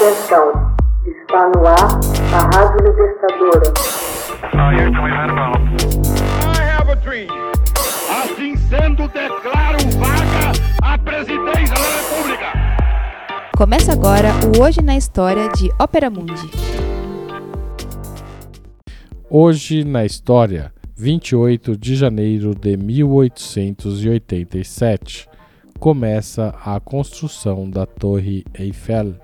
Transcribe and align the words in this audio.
Atenção, 0.00 0.48
está 1.04 1.50
no 1.50 1.60
ar 1.66 2.00
a 2.32 2.40
Rádio 2.56 2.80
Libertadora. 2.86 3.68
I 4.54 4.56
have 6.62 6.88
a 6.90 6.94
dream. 6.94 7.28
Assim 8.08 8.56
sendo, 8.56 9.06
declaro 9.08 9.76
vaga 9.98 10.52
a 10.82 10.96
presidência 10.96 11.74
da 11.74 11.98
República. 11.98 12.46
Começa 13.54 13.92
agora 13.92 14.30
o 14.56 14.62
Hoje 14.62 14.80
na 14.80 14.96
História 14.96 15.50
de 15.50 15.70
Ópera 15.78 16.08
Mundi. 16.08 16.50
Hoje 19.28 19.84
na 19.84 20.06
história, 20.06 20.72
28 20.96 21.76
de 21.76 21.94
janeiro 21.94 22.54
de 22.54 22.74
1887, 22.74 25.28
começa 25.78 26.54
a 26.64 26.80
construção 26.80 27.68
da 27.68 27.84
Torre 27.84 28.46
Eiffel. 28.58 29.14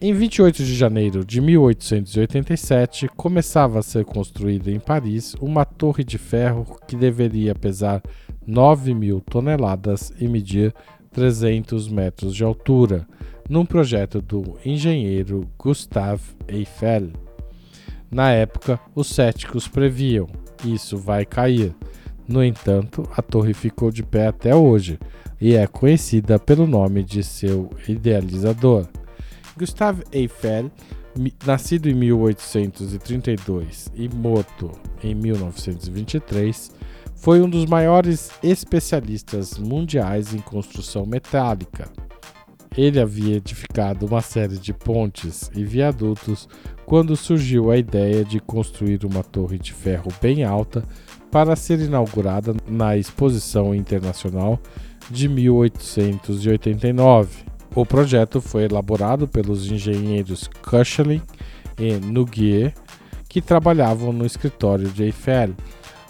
Em 0.00 0.12
28 0.12 0.62
de 0.62 0.76
janeiro 0.76 1.24
de 1.24 1.40
1887, 1.40 3.08
começava 3.16 3.80
a 3.80 3.82
ser 3.82 4.04
construída 4.04 4.70
em 4.70 4.78
Paris 4.78 5.34
uma 5.40 5.64
torre 5.64 6.04
de 6.04 6.16
ferro 6.16 6.78
que 6.86 6.94
deveria 6.94 7.52
pesar 7.52 8.00
9 8.46 8.94
mil 8.94 9.20
toneladas 9.20 10.12
e 10.20 10.28
medir 10.28 10.72
300 11.10 11.88
metros 11.88 12.32
de 12.36 12.44
altura, 12.44 13.08
num 13.50 13.66
projeto 13.66 14.22
do 14.22 14.56
engenheiro 14.64 15.50
Gustave 15.58 16.22
Eiffel. 16.46 17.08
Na 18.08 18.30
época, 18.30 18.78
os 18.94 19.08
céticos 19.08 19.66
previam: 19.66 20.28
isso 20.64 20.96
vai 20.96 21.26
cair. 21.26 21.74
No 22.28 22.44
entanto, 22.44 23.02
a 23.16 23.20
torre 23.20 23.52
ficou 23.52 23.90
de 23.90 24.04
pé 24.04 24.28
até 24.28 24.54
hoje 24.54 24.96
e 25.40 25.56
é 25.56 25.66
conhecida 25.66 26.38
pelo 26.38 26.68
nome 26.68 27.02
de 27.02 27.24
seu 27.24 27.68
idealizador. 27.88 28.86
Gustave 29.58 30.04
Eiffel, 30.12 30.70
nascido 31.44 31.88
em 31.88 31.94
1832 31.94 33.90
e 33.94 34.08
morto 34.08 34.70
em 35.02 35.12
1923, 35.14 36.70
foi 37.16 37.42
um 37.42 37.50
dos 37.50 37.66
maiores 37.66 38.30
especialistas 38.42 39.58
mundiais 39.58 40.32
em 40.32 40.38
construção 40.38 41.04
metálica. 41.04 41.90
Ele 42.76 43.00
havia 43.00 43.36
edificado 43.36 44.04
uma 44.06 44.20
série 44.20 44.56
de 44.56 44.72
pontes 44.72 45.50
e 45.52 45.64
viadutos 45.64 46.48
quando 46.86 47.16
surgiu 47.16 47.72
a 47.72 47.76
ideia 47.76 48.24
de 48.24 48.38
construir 48.38 49.04
uma 49.04 49.24
torre 49.24 49.58
de 49.58 49.72
ferro 49.72 50.12
bem 50.22 50.44
alta 50.44 50.84
para 51.30 51.54
ser 51.56 51.80
inaugurada 51.80 52.54
na 52.68 52.96
Exposição 52.96 53.74
Internacional 53.74 54.60
de 55.10 55.28
1889. 55.28 57.57
O 57.78 57.86
projeto 57.86 58.40
foi 58.40 58.64
elaborado 58.64 59.28
pelos 59.28 59.70
engenheiros 59.70 60.50
Cushling 60.68 61.22
e 61.78 61.92
Nuguier, 61.92 62.74
que 63.28 63.40
trabalhavam 63.40 64.12
no 64.12 64.26
escritório 64.26 64.88
de 64.88 65.04
Eiffel. 65.04 65.50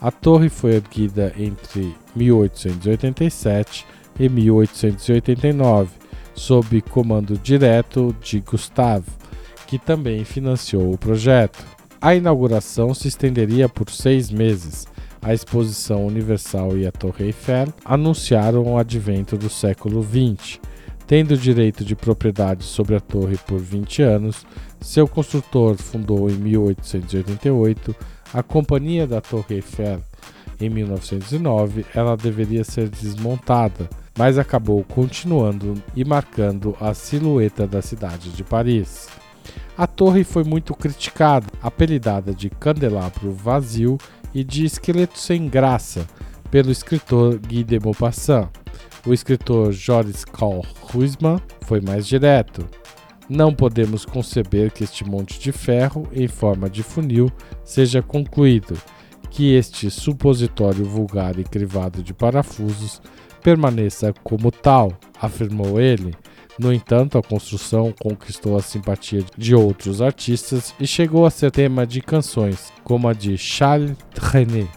A 0.00 0.10
torre 0.10 0.48
foi 0.48 0.76
erguida 0.76 1.30
entre 1.36 1.94
1887 2.16 3.84
e 4.18 4.30
1889, 4.30 5.90
sob 6.34 6.80
comando 6.80 7.36
direto 7.36 8.16
de 8.18 8.40
Gustave, 8.40 9.10
que 9.66 9.78
também 9.78 10.24
financiou 10.24 10.90
o 10.94 10.96
projeto. 10.96 11.62
A 12.00 12.14
inauguração 12.14 12.94
se 12.94 13.08
estenderia 13.08 13.68
por 13.68 13.90
seis 13.90 14.30
meses. 14.30 14.88
A 15.20 15.34
Exposição 15.34 16.06
Universal 16.06 16.78
e 16.78 16.86
a 16.86 16.92
Torre 16.92 17.26
Eiffel 17.26 17.66
anunciaram 17.84 18.62
o 18.62 18.78
advento 18.78 19.36
do 19.36 19.50
século 19.50 20.02
XX. 20.02 20.58
Tendo 21.08 21.38
direito 21.38 21.86
de 21.86 21.96
propriedade 21.96 22.64
sobre 22.64 22.94
a 22.94 23.00
torre 23.00 23.38
por 23.38 23.58
20 23.58 24.02
anos, 24.02 24.44
seu 24.78 25.08
construtor 25.08 25.74
fundou 25.78 26.28
em 26.28 26.34
1888 26.34 27.96
a 28.34 28.42
Companhia 28.42 29.06
da 29.06 29.18
Torre 29.18 29.54
Eiffel. 29.54 30.02
Em 30.60 30.68
1909, 30.68 31.86
ela 31.94 32.14
deveria 32.14 32.62
ser 32.62 32.90
desmontada, 32.90 33.88
mas 34.18 34.36
acabou 34.36 34.84
continuando 34.84 35.82
e 35.96 36.04
marcando 36.04 36.76
a 36.78 36.92
silhueta 36.92 37.66
da 37.66 37.80
cidade 37.80 38.28
de 38.28 38.44
Paris. 38.44 39.08
A 39.78 39.86
torre 39.86 40.24
foi 40.24 40.44
muito 40.44 40.74
criticada, 40.74 41.46
apelidada 41.62 42.34
de 42.34 42.50
candelabro 42.50 43.32
vazio 43.32 43.96
e 44.34 44.44
de 44.44 44.66
esqueleto 44.66 45.18
sem 45.18 45.48
graça 45.48 46.06
pelo 46.50 46.70
escritor 46.70 47.38
Guy 47.38 47.64
de 47.64 47.80
Maupassant. 47.80 48.50
O 49.06 49.12
escritor 49.12 49.72
Joris 49.72 50.24
Karl 50.24 50.62
Huysman 50.92 51.40
foi 51.62 51.80
mais 51.80 52.06
direto. 52.06 52.68
Não 53.28 53.54
podemos 53.54 54.04
conceber 54.04 54.70
que 54.70 54.84
este 54.84 55.04
monte 55.04 55.38
de 55.38 55.52
ferro, 55.52 56.08
em 56.12 56.26
forma 56.26 56.68
de 56.68 56.82
funil, 56.82 57.30
seja 57.62 58.02
concluído, 58.02 58.80
que 59.30 59.54
este 59.54 59.90
supositório 59.90 60.84
vulgar 60.84 61.38
e 61.38 61.44
crivado 61.44 62.02
de 62.02 62.14
parafusos 62.14 63.02
permaneça 63.42 64.12
como 64.24 64.50
tal, 64.50 64.92
afirmou 65.20 65.80
ele. 65.80 66.14
No 66.58 66.72
entanto, 66.72 67.16
a 67.16 67.22
construção 67.22 67.94
conquistou 68.00 68.56
a 68.56 68.62
simpatia 68.62 69.24
de 69.36 69.54
outros 69.54 70.02
artistas 70.02 70.74
e 70.80 70.86
chegou 70.86 71.24
a 71.24 71.30
ser 71.30 71.50
tema 71.50 71.86
de 71.86 72.00
canções, 72.00 72.72
como 72.82 73.06
a 73.08 73.12
de 73.12 73.38
Charles 73.38 73.96
Trenet. 74.12 74.68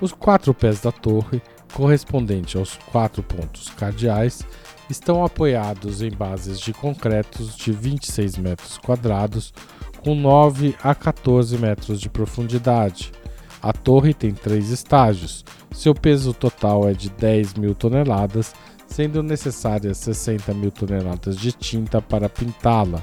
Os 0.00 0.12
quatro 0.12 0.52
pés 0.52 0.80
da 0.80 0.92
torre 0.92 1.40
correspondente 1.74 2.56
aos 2.56 2.78
quatro 2.90 3.22
pontos 3.22 3.68
cardeais, 3.70 4.46
estão 4.88 5.24
apoiados 5.24 6.00
em 6.00 6.10
bases 6.10 6.60
de 6.60 6.72
concretos 6.72 7.56
de 7.56 7.72
26 7.72 8.38
metros 8.38 8.78
quadrados, 8.78 9.52
com 10.02 10.14
9 10.14 10.76
a 10.82 10.94
14 10.94 11.58
metros 11.58 12.00
de 12.00 12.08
profundidade. 12.08 13.12
A 13.60 13.72
torre 13.72 14.14
tem 14.14 14.32
três 14.32 14.70
estágios. 14.70 15.44
Seu 15.72 15.94
peso 15.94 16.32
total 16.32 16.88
é 16.88 16.92
de 16.92 17.10
10 17.10 17.54
mil 17.54 17.74
toneladas, 17.74 18.54
sendo 18.86 19.22
necessárias 19.22 19.98
60 19.98 20.54
mil 20.54 20.70
toneladas 20.70 21.36
de 21.36 21.50
tinta 21.50 22.00
para 22.00 22.28
pintá-la. 22.28 23.02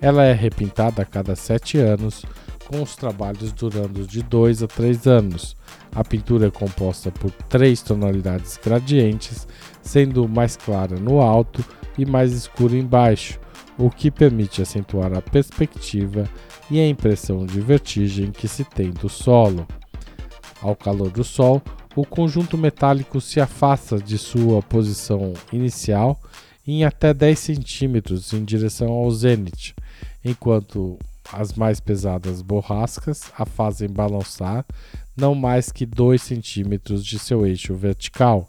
Ela 0.00 0.24
é 0.24 0.32
repintada 0.32 1.02
a 1.02 1.04
cada 1.04 1.36
sete 1.36 1.78
anos, 1.78 2.24
com 2.68 2.82
os 2.82 2.94
trabalhos 2.94 3.50
durando 3.50 4.06
de 4.06 4.22
2 4.22 4.62
a 4.62 4.68
3 4.68 5.06
anos. 5.06 5.56
A 5.90 6.04
pintura 6.04 6.48
é 6.48 6.50
composta 6.50 7.10
por 7.10 7.30
três 7.30 7.80
tonalidades 7.80 8.60
gradientes, 8.62 9.48
sendo 9.82 10.28
mais 10.28 10.54
clara 10.54 11.00
no 11.00 11.20
alto 11.20 11.64
e 11.96 12.04
mais 12.04 12.32
escura 12.32 12.76
embaixo, 12.76 13.40
o 13.78 13.90
que 13.90 14.10
permite 14.10 14.60
acentuar 14.60 15.14
a 15.14 15.22
perspectiva 15.22 16.28
e 16.70 16.78
a 16.78 16.86
impressão 16.86 17.46
de 17.46 17.60
vertigem 17.60 18.30
que 18.30 18.46
se 18.46 18.64
tem 18.64 18.90
do 18.90 19.08
solo. 19.08 19.66
Ao 20.60 20.76
calor 20.76 21.10
do 21.10 21.24
sol, 21.24 21.62
o 21.96 22.04
conjunto 22.04 22.58
metálico 22.58 23.20
se 23.20 23.40
afasta 23.40 23.98
de 23.98 24.18
sua 24.18 24.62
posição 24.62 25.32
inicial 25.52 26.20
em 26.66 26.84
até 26.84 27.14
10 27.14 27.38
centímetros 27.38 28.32
em 28.34 28.44
direção 28.44 28.90
ao 28.90 29.10
zênite, 29.10 29.74
enquanto 30.22 30.98
as 31.32 31.54
mais 31.54 31.80
pesadas 31.80 32.42
borrascas 32.42 33.32
a 33.38 33.44
fazem 33.44 33.88
balançar 33.88 34.64
não 35.18 35.34
mais 35.34 35.72
que 35.72 35.84
2 35.84 36.22
centímetros 36.22 37.04
de 37.04 37.18
seu 37.18 37.44
eixo 37.44 37.74
vertical. 37.74 38.48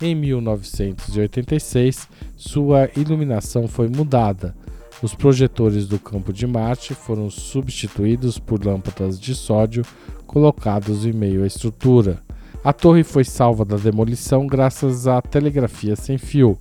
Em 0.00 0.14
1986, 0.14 2.08
sua 2.36 2.88
iluminação 2.96 3.66
foi 3.66 3.88
mudada. 3.88 4.54
Os 5.02 5.14
projetores 5.14 5.88
do 5.88 5.98
campo 5.98 6.32
de 6.32 6.46
Marte 6.46 6.94
foram 6.94 7.28
substituídos 7.28 8.38
por 8.38 8.64
lâmpadas 8.64 9.18
de 9.18 9.34
sódio 9.34 9.84
colocados 10.26 11.04
em 11.04 11.12
meio 11.12 11.42
à 11.42 11.46
estrutura. 11.46 12.20
A 12.62 12.72
torre 12.72 13.02
foi 13.02 13.24
salva 13.24 13.64
da 13.64 13.76
demolição 13.76 14.46
graças 14.46 15.08
à 15.08 15.20
telegrafia 15.20 15.96
sem 15.96 16.18
fio. 16.18 16.56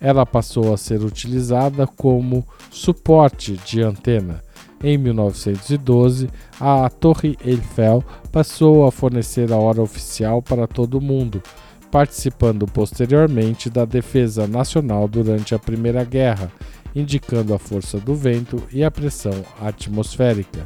Ela 0.00 0.26
passou 0.26 0.74
a 0.74 0.76
ser 0.76 1.02
utilizada 1.02 1.86
como 1.86 2.46
suporte 2.70 3.56
de 3.64 3.80
antena 3.82 4.42
em 4.82 4.96
1912, 4.96 6.28
a 6.60 6.88
Torre 6.88 7.36
Eiffel 7.44 8.04
passou 8.30 8.86
a 8.86 8.92
fornecer 8.92 9.52
a 9.52 9.56
hora 9.56 9.82
oficial 9.82 10.40
para 10.40 10.68
todo 10.68 10.98
o 10.98 11.00
mundo, 11.00 11.42
participando 11.90 12.66
posteriormente 12.66 13.68
da 13.68 13.84
defesa 13.84 14.46
nacional 14.46 15.08
durante 15.08 15.54
a 15.54 15.58
Primeira 15.58 16.04
Guerra, 16.04 16.52
indicando 16.94 17.52
a 17.52 17.58
força 17.58 17.98
do 17.98 18.14
vento 18.14 18.62
e 18.72 18.84
a 18.84 18.90
pressão 18.90 19.44
atmosférica. 19.60 20.64